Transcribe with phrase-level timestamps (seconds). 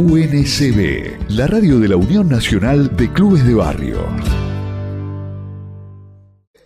[0.00, 3.98] UNCB, la radio de la Unión Nacional de Clubes de Barrio.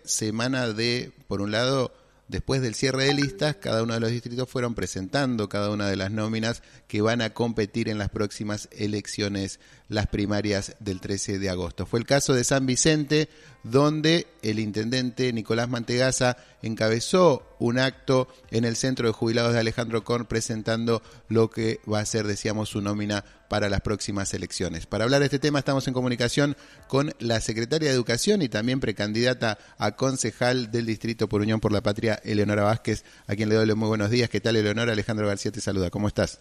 [0.04, 1.90] Semana de, por un lado,
[2.28, 5.96] después del cierre de listas, cada uno de los distritos fueron presentando cada una de
[5.96, 11.50] las nóminas que van a competir en las próximas elecciones, las primarias del 13 de
[11.50, 11.86] agosto.
[11.86, 13.28] Fue el caso de San Vicente,
[13.62, 20.04] donde el intendente Nicolás Mantegaza encabezó un acto en el Centro de Jubilados de Alejandro
[20.04, 24.86] Korn presentando lo que va a ser, decíamos, su nómina para las próximas elecciones.
[24.86, 26.56] Para hablar de este tema estamos en comunicación
[26.88, 31.72] con la secretaria de Educación y también precandidata a concejal del Distrito por Unión por
[31.72, 34.30] la Patria, Eleonora Vázquez, a quien le doy los muy buenos días.
[34.30, 34.92] ¿Qué tal, Eleonora?
[34.92, 35.90] Alejandro García te saluda.
[35.90, 36.40] ¿Cómo estás?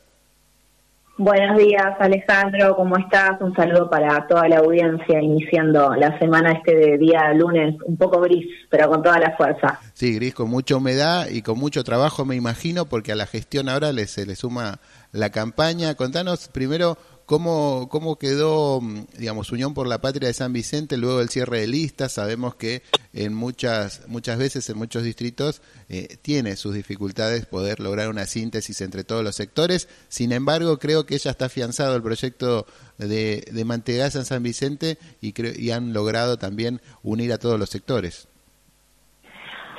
[1.18, 3.40] Buenos días, Alejandro, ¿cómo estás?
[3.40, 8.20] Un saludo para toda la audiencia, iniciando la semana este de día lunes, un poco
[8.20, 9.80] gris, pero con toda la fuerza.
[9.94, 13.70] Sí, gris, con mucha humedad y con mucho trabajo, me imagino, porque a la gestión
[13.70, 14.80] ahora le, se le suma
[15.12, 15.94] la campaña.
[15.94, 21.20] Contanos primero ¿Cómo, ¿Cómo quedó, mm, digamos, Unión por la Patria de San Vicente luego
[21.20, 22.12] del cierre de listas?
[22.14, 22.82] Sabemos que
[23.14, 28.82] en muchas, muchas veces en muchos distritos eh, tiene sus dificultades poder lograr una síntesis
[28.82, 29.88] entre todos los sectores.
[30.10, 32.66] Sin embargo, creo que ya está afianzado el proyecto
[32.98, 37.70] de, de Mantegaza en San Vicente y, y han logrado también unir a todos los
[37.70, 38.28] sectores.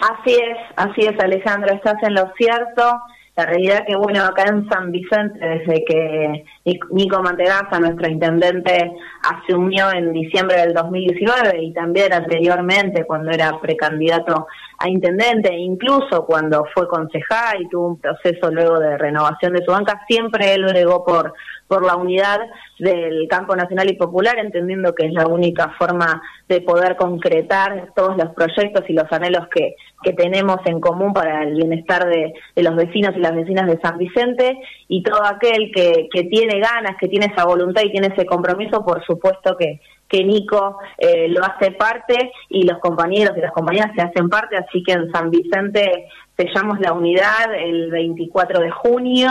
[0.01, 3.01] Así es, así es, Alejandro, estás en lo cierto.
[3.36, 6.44] La realidad que, bueno, acá en San Vicente, desde que
[6.90, 14.46] Nico Mantegaza, nuestro intendente, asumió en diciembre del 2019 y también anteriormente cuando era precandidato
[14.84, 19.70] a intendente, incluso cuando fue concejal y tuvo un proceso luego de renovación de su
[19.70, 21.32] banca, siempre él bregó por,
[21.66, 22.40] por la unidad
[22.78, 28.18] del campo nacional y popular, entendiendo que es la única forma de poder concretar todos
[28.18, 32.62] los proyectos y los anhelos que, que tenemos en común para el bienestar de, de
[32.62, 36.96] los vecinos y las vecinas de San Vicente y todo aquel que, que tiene ganas,
[37.00, 41.42] que tiene esa voluntad y tiene ese compromiso, por supuesto que, que Nico eh, lo
[41.44, 45.30] hace parte y los compañeros y las compañeras se hacen parte, así que en San
[45.30, 49.30] Vicente sellamos la unidad el 24 de junio,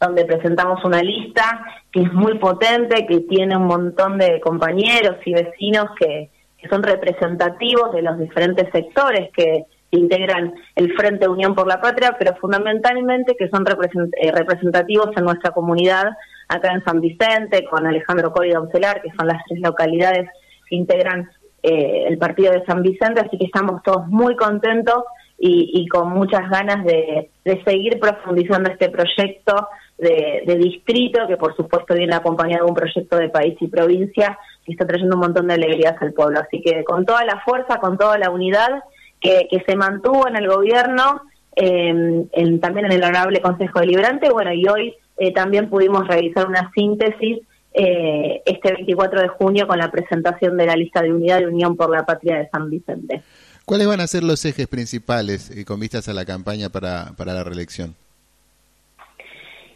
[0.00, 5.32] donde presentamos una lista que es muy potente, que tiene un montón de compañeros y
[5.32, 11.66] vecinos que, que son representativos de los diferentes sectores que integran el Frente Unión por
[11.66, 16.06] la Patria, pero fundamentalmente que son eh, representativos en nuestra comunidad
[16.52, 20.28] acá en San Vicente, con Alejandro y que son las tres localidades
[20.68, 21.28] que integran
[21.62, 25.04] eh, el partido de San Vicente, así que estamos todos muy contentos
[25.44, 27.30] y, con muchas ganas de,
[27.64, 29.68] seguir profundizando este proyecto
[29.98, 34.38] de, de, distrito, que por supuesto viene acompañado de un proyecto de país y provincia
[34.64, 36.38] que está trayendo un montón de alegrías al pueblo.
[36.38, 38.84] Así que con toda la fuerza, con toda la unidad
[39.20, 41.22] que, que se mantuvo en el gobierno,
[41.56, 46.46] eh, en, también en el Honorable Consejo Deliberante, bueno, y hoy eh, también pudimos realizar
[46.46, 47.38] una síntesis
[47.74, 51.76] eh, este 24 de junio con la presentación de la lista de unidad de Unión
[51.76, 53.22] por la Patria de San Vicente.
[53.64, 57.32] ¿Cuáles van a ser los ejes principales eh, con vistas a la campaña para, para
[57.32, 57.94] la reelección?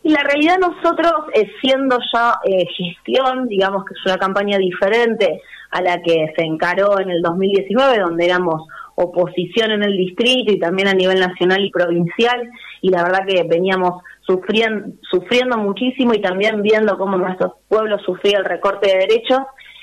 [0.03, 1.13] Y la realidad nosotros,
[1.61, 2.39] siendo ya
[2.77, 7.99] gestión, digamos que es una campaña diferente a la que se encaró en el 2019,
[7.99, 13.03] donde éramos oposición en el distrito y también a nivel nacional y provincial, y la
[13.03, 19.07] verdad que veníamos sufriendo, muchísimo y también viendo cómo nuestros pueblos sufrían el recorte de
[19.07, 19.41] derechos.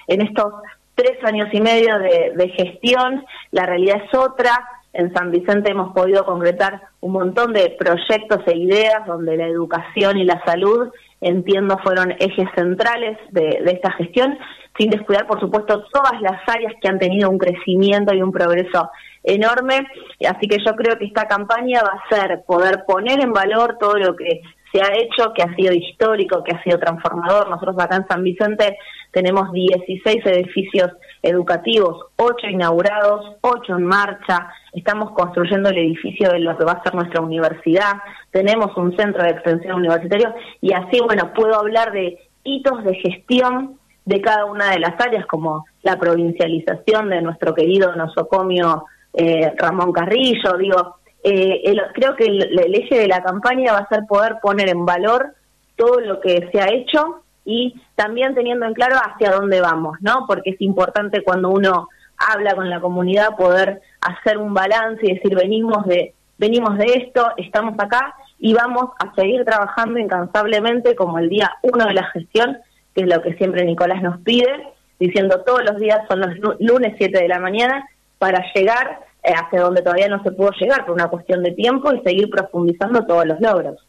[0.08, 0.54] En estos
[0.96, 4.52] tres años y medio de, de gestión, la realidad es otra.
[4.92, 10.18] En San Vicente hemos podido concretar un montón de proyectos e ideas donde la educación
[10.18, 14.38] y la salud, entiendo, fueron ejes centrales de, de esta gestión
[14.78, 18.90] sin descuidar, por supuesto, todas las áreas que han tenido un crecimiento y un progreso
[19.24, 19.88] enorme.
[20.28, 23.96] Así que yo creo que esta campaña va a ser poder poner en valor todo
[23.96, 24.42] lo que
[24.74, 27.48] se ha hecho, que ha sido histórico, que ha sido transformador.
[27.48, 28.78] Nosotros acá en San Vicente
[29.12, 30.92] tenemos 16 edificios
[31.22, 34.48] educativos, 8 inaugurados, 8 en marcha.
[34.74, 37.94] Estamos construyendo el edificio de lo que va a ser nuestra universidad.
[38.32, 43.78] Tenemos un centro de extensión universitario y así, bueno, puedo hablar de hitos de gestión
[44.06, 49.92] de cada una de las áreas, como la provincialización de nuestro querido nosocomio eh, Ramón
[49.92, 54.70] Carrillo, digo, eh, creo que el, eje de la campaña va a ser poder poner
[54.70, 55.34] en valor
[55.76, 60.26] todo lo que se ha hecho y también teniendo en claro hacia dónde vamos, ¿no?
[60.28, 65.36] Porque es importante cuando uno habla con la comunidad poder hacer un balance y decir
[65.36, 71.30] venimos de venimos de esto, estamos acá y vamos a seguir trabajando incansablemente como el
[71.30, 72.58] día uno de la gestión
[72.94, 74.52] que es lo que siempre Nicolás nos pide,
[75.00, 77.88] diciendo todos los días son los lunes 7 de la mañana
[78.24, 81.94] para llegar eh, hacia donde todavía no se pudo llegar por una cuestión de tiempo
[81.94, 83.86] y seguir profundizando todos los logros.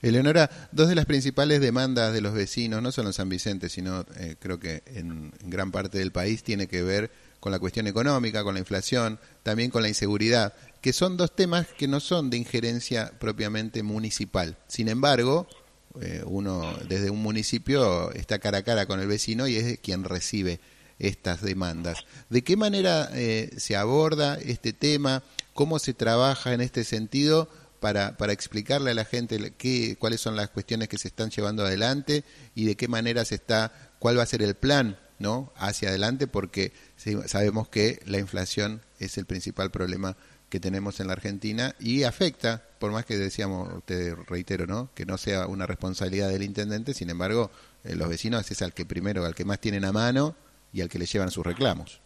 [0.00, 4.06] Eleonora, dos de las principales demandas de los vecinos, no solo en San Vicente, sino
[4.18, 8.42] eh, creo que en, gran parte del país, tiene que ver con la cuestión económica,
[8.44, 12.38] con la inflación, también con la inseguridad, que son dos temas que no son de
[12.38, 14.56] injerencia propiamente municipal.
[14.68, 15.46] Sin embargo,
[16.00, 20.04] eh, uno desde un municipio está cara a cara con el vecino y es quien
[20.04, 20.60] recibe
[20.98, 22.04] estas demandas.
[22.30, 25.22] ¿De qué manera eh, se aborda este tema?
[25.54, 27.48] ¿Cómo se trabaja en este sentido
[27.80, 31.64] para, para explicarle a la gente qué, cuáles son las cuestiones que se están llevando
[31.64, 35.52] adelante y de qué manera se está, cuál va a ser el plan ¿no?
[35.56, 36.26] hacia adelante?
[36.26, 36.72] Porque
[37.26, 40.16] sabemos que la inflación es el principal problema
[40.48, 44.90] que tenemos en la Argentina y afecta, por más que decíamos, te reitero, ¿no?
[44.94, 47.50] que no sea una responsabilidad del intendente, sin embargo,
[47.84, 50.36] eh, los vecinos es al que primero, al que más tienen a mano
[50.72, 52.00] y al que le llevan sus reclamos.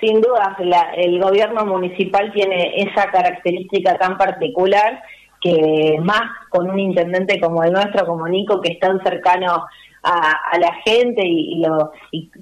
[0.00, 0.56] Sin duda,
[0.96, 5.02] el gobierno municipal tiene esa característica tan particular
[5.40, 9.66] que más con un intendente como el nuestro, como Nico, que es tan cercano
[10.02, 11.92] a, la gente y, lo,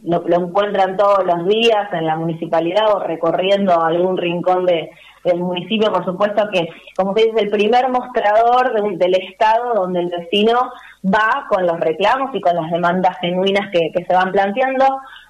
[0.05, 4.91] lo, encuentran todos los días en la municipalidad o recorriendo algún rincón de,
[5.32, 10.08] del municipio, por supuesto que, como se dice, el primer mostrador del Estado donde el
[10.08, 10.72] vecino
[11.04, 14.84] va con los reclamos y con las demandas genuinas que, se van planteando.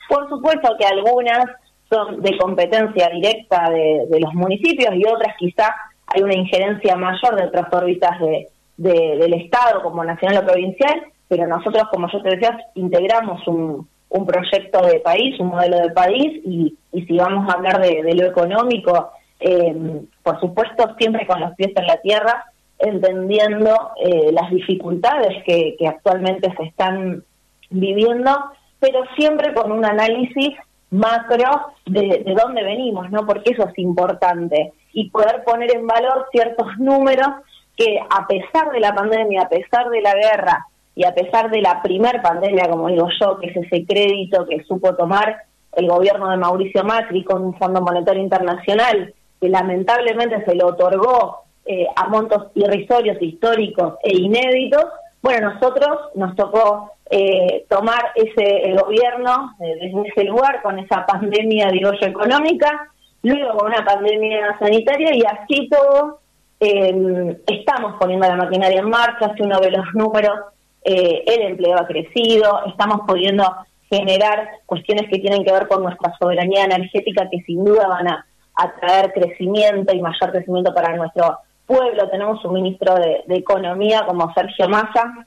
[0.09, 1.47] Por supuesto que algunas
[1.89, 5.71] son de competencia directa de, los municipios y otras quizás
[6.07, 11.47] hay una injerencia mayor de otras órbitas de, del Estado como nacional o provincial, pero
[11.47, 16.41] nosotros, como yo te decía, integramos un, un proyecto de país, un modelo de país
[16.45, 19.11] y, y si vamos a hablar de, lo económico,
[19.41, 22.45] eh, por supuesto siempre con los pies en la tierra,
[22.79, 27.25] entendiendo eh, las dificultades que, actualmente se están
[27.71, 28.31] viviendo,
[28.79, 30.55] pero siempre con un análisis
[30.91, 33.27] macro de, de, dónde venimos, ¿no?
[33.27, 37.29] Porque eso es importante y poder poner en valor ciertos números
[37.77, 41.61] que a pesar de la pandemia, a pesar de la guerra y a pesar de
[41.61, 45.43] la primer pandemia, como digo yo, que es ese crédito que supo tomar
[45.77, 51.45] el gobierno de Mauricio Macri con un Fondo Monetario Internacional, que lamentablemente se lo otorgó
[51.71, 54.87] eh, a montos irrisorios, históricos e inéditos,
[55.21, 61.69] bueno, nosotros nos tocó eh, tomar ese gobierno eh, desde ese lugar con esa pandemia,
[61.71, 62.89] digo yo, económica,
[63.23, 66.21] luego con una pandemia sanitaria y así todo
[66.59, 70.41] estamos poniendo la maquinaria en marcha, si uno ve los números,
[70.83, 73.45] el empleo ha crecido, estamos pudiendo
[73.89, 78.27] generar cuestiones que tienen que ver con nuestra soberanía energética que sin duda van a,
[78.59, 84.33] a traer crecimiento y mayor crecimiento para nuestro pueblo, tenemos un ministro de, Economía como
[84.35, 85.27] Sergio Massa,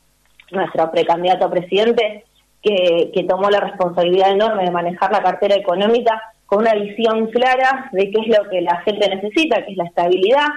[0.52, 2.26] nuestro precandidato a presidente,
[2.62, 8.12] que, tomó la responsabilidad enorme de manejar la cartera económica con una visión clara de
[8.12, 10.48] qué es lo que la gente necesita, que es la estabilidad,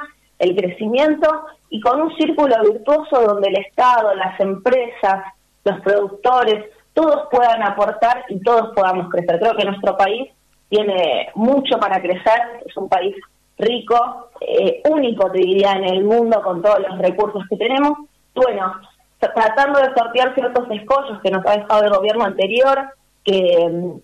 [0.41, 5.25] el crecimiento, y con un círculo virtuoso donde el Estado, las empresas,
[5.65, 9.39] los productores, todos puedan aportar y todos podamos crecer.
[9.39, 10.29] Creo que nuestro país
[10.75, 13.15] tiene mucho para crecer, es un país
[13.57, 17.93] rico, eh, único, te diría, en el mundo con todos los recursos que tenemos.
[18.35, 18.75] Bueno,
[19.21, 22.89] tratando de sortear ciertos escollos que nos ha dejado el gobierno anterior,
[23.25, 23.57] que,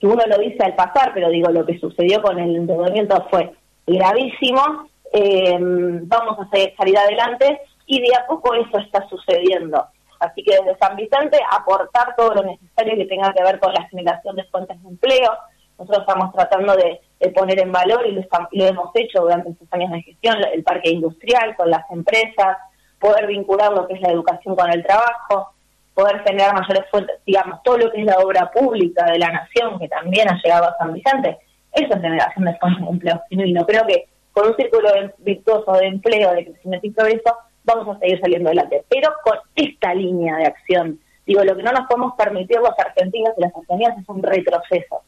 [0.02, 3.52] uno lo dice al pasar, pero digo, lo que sucedió con el endeudamiento fue
[3.86, 4.88] gravísimo.
[5.12, 9.84] Eh, vamos a salir adelante y de a poco eso está sucediendo.
[10.20, 13.88] Así que desde San Vicente aportar todo lo necesario que tenga que ver con la
[13.88, 15.32] generación de fuentes de empleo.
[15.80, 20.02] Nosotros estamos tratando de poner en valor y lo, hemos hecho durante estos años de
[20.02, 22.58] gestión, el parque industrial con las empresas,
[22.98, 25.52] poder vincular lo que es la educación con el trabajo,
[25.94, 29.78] poder generar mayores fuentes, digamos, todo lo que es la obra pública de la nación,
[29.78, 31.38] que también ha llegado a San Vicente,
[31.72, 33.64] eso es generación de fondos de empleo genuino.
[33.64, 38.20] Creo que con un círculo virtuoso de empleo, de crecimiento y progreso, vamos a seguir
[38.20, 38.84] saliendo adelante.
[38.88, 43.32] Pero con esta línea de acción, digo, lo que no nos podemos permitir los argentinos
[43.36, 45.02] y las argentinas es un retroceso.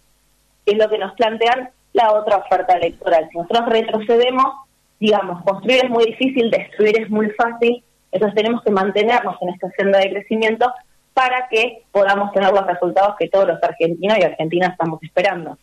[0.67, 3.29] Es lo que nos plantean la otra oferta electoral.
[3.31, 4.47] Si nosotros retrocedemos,
[4.99, 9.71] digamos, construir es muy difícil, destruir es muy fácil, entonces tenemos que mantenernos en esta
[9.77, 10.73] senda de crecimiento
[11.15, 15.59] para que podamos tener los resultados que todos los argentinos y argentinas estamos esperando.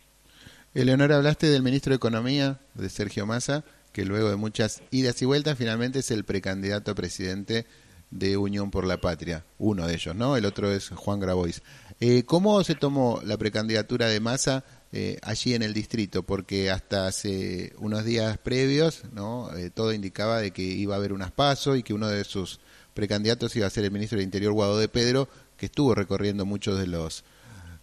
[0.74, 5.26] Eleonora, hablaste del ministro de Economía, de Sergio Massa, que luego de muchas idas y
[5.26, 7.66] vueltas finalmente es el precandidato a presidente
[8.10, 10.36] de Unión por la Patria, uno de ellos, ¿no?
[10.36, 11.62] El otro es Juan Grabois.
[12.00, 17.06] Eh, ¿Cómo se tomó la precandidatura de Massa eh, allí en el distrito, porque hasta
[17.06, 19.54] hace unos días previos ¿no?
[19.56, 22.58] Eh, todo indicaba de que iba a haber unas pasos y que uno de sus
[22.94, 26.78] precandidatos iba a ser el ministro del Interior, Guado de Pedro, que estuvo recorriendo muchos
[26.78, 27.22] de los,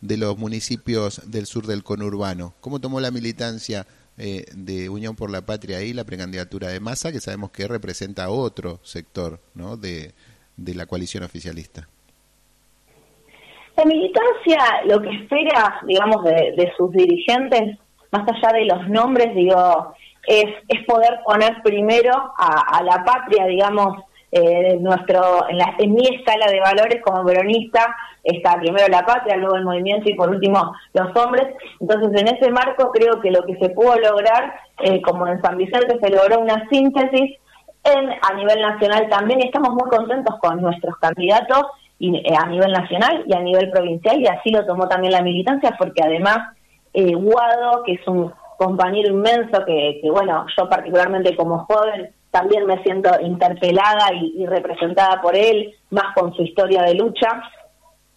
[0.02, 2.56] de los municipios del sur del conurbano.
[2.60, 7.12] ¿Cómo tomó la militancia eh, de Unión por la Patria y la precandidatura de Massa,
[7.12, 9.78] que sabemos que representa otro sector ¿no?
[9.78, 10.14] de,
[10.58, 11.88] de la coalición oficialista.
[13.78, 17.78] La militancia lo que espera, digamos, de, sus dirigentes,
[18.12, 19.94] más allá de los nombres, digo,
[20.26, 26.04] es, es poder poner primero a, la patria, digamos, eh, nuestro, en, la, en mi
[26.08, 30.74] escala de valores como peronista, está primero la patria, luego el movimiento y por último
[30.94, 31.48] los hombres.
[31.80, 35.58] Entonces, en ese marco creo que lo que se pudo lograr, eh, como en San
[35.58, 37.38] Vicente se logró una síntesis,
[37.84, 41.68] en, a nivel nacional también estamos muy contentos con nuestros candidatos
[42.00, 45.22] y, eh, a nivel nacional y a nivel provincial, y así lo tomó también la
[45.22, 46.40] militancia, porque además
[46.94, 52.82] eh, Guado, que es un compañero inmenso, que, bueno, yo particularmente como joven también me
[52.84, 57.42] siento interpelada y, representada por él, más con su historia de lucha,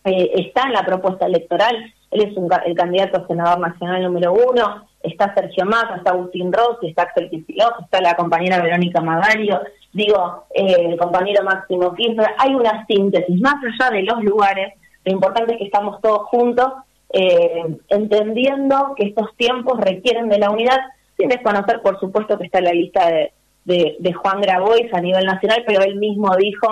[0.05, 1.77] eh, está en la propuesta electoral,
[2.11, 2.37] él es
[2.67, 7.31] el candidato a senador nacional número uno, está Sergio Massa, está Agustín Rossi, está Axel
[7.31, 9.61] Kicillof, está la compañera Verónica Magario,
[9.93, 14.75] digo, eh, el compañero Máximo Kirchner, hay una síntesis, más allá de los lugares,
[15.05, 16.73] lo importante es que estamos todos juntos,
[17.13, 20.79] eh, entendiendo que estos tiempos requieren de la unidad,
[21.17, 23.33] sin desconocer, por supuesto, que está la lista de,
[23.65, 26.69] de, Juan Grabois a nivel nacional, pero él mismo dijo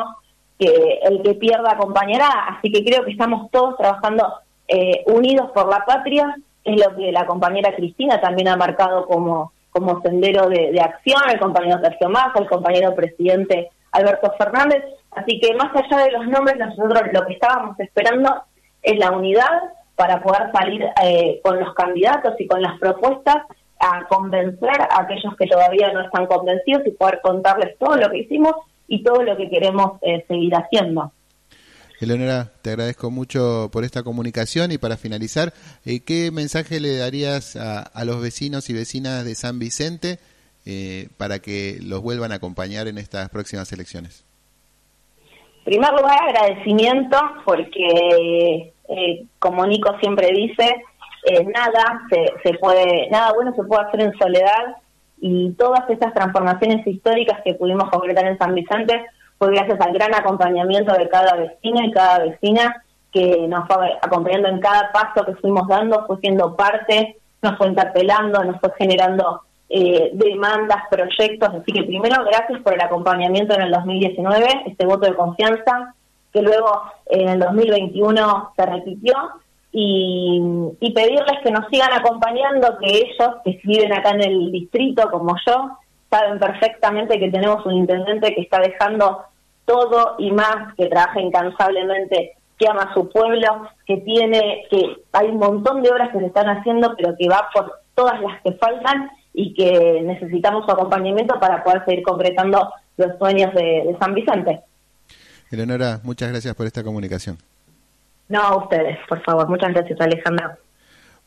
[0.58, 4.26] que el que pierda acompañará, así que creo que estamos todos trabajando
[4.66, 9.52] eh, unidos por la patria, es lo que la compañera Cristina también ha marcado como
[9.70, 14.84] como sendero de, acción, el compañero Sergio Massa, el compañero presidente Alberto Fernández.
[15.12, 18.42] Así que más allá de los nombres, nosotros lo que estábamos esperando
[18.82, 19.62] es la unidad
[19.94, 23.36] para poder salir eh, con los candidatos y con las propuestas
[23.80, 28.18] a convencer a aquellos que todavía no están convencidos y poder contarles todo lo que
[28.18, 28.54] hicimos
[28.86, 31.12] y todo lo que queremos eh, seguir haciendo.
[32.00, 35.52] Eleonora, te agradezco mucho por esta comunicación y para finalizar,
[35.84, 40.18] eh, ¿qué mensaje le darías a, los vecinos y vecinas de San Vicente
[40.64, 44.24] eh, para que los vuelvan a acompañar en estas próximas elecciones?
[45.58, 50.76] En primer lugar, agradecimiento porque, eh, como Nico siempre dice,
[51.54, 54.76] nada se, se puede, nada bueno se puede hacer en soledad
[55.20, 59.04] y todas estas transformaciones históricas que pudimos concretar en San Vicente
[59.38, 62.82] fue gracias al gran acompañamiento de cada vecina y cada vecina
[63.12, 67.68] que nos fue acompañando en cada paso que fuimos dando, fue siendo parte, nos fue
[67.68, 71.48] interpelando, nos fue generando eh, demandas, proyectos.
[71.48, 75.94] Así que primero, gracias por el acompañamiento en el 2019, este voto de confianza,
[76.32, 79.14] que luego en el 2021 se repitió.
[79.72, 85.36] Y, pedirles que nos sigan acompañando, que ellos que viven acá en el distrito como
[85.46, 85.70] yo,
[86.10, 89.24] saben perfectamente que tenemos un intendente que está dejando
[89.64, 95.28] todo y más, que trabaja incansablemente, que ama a su pueblo, que tiene, que hay
[95.28, 98.52] un montón de obras que se están haciendo, pero que va por todas las que
[98.52, 104.60] faltan y que necesitamos su acompañamiento para poder seguir concretando los sueños de, San Vicente.
[105.50, 107.38] Eleonora, muchas gracias por esta comunicación.
[108.28, 109.48] No, a ustedes, por favor.
[109.48, 110.58] Muchas gracias, Alejandra.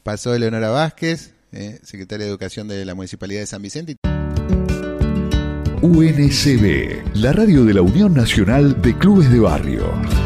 [0.03, 3.95] Pasó Eleonora Vázquez, eh, secretaria de Educación de la Municipalidad de San Vicente.
[5.81, 10.20] UNCB, la radio de la Unión Nacional de Clubes de Barrio.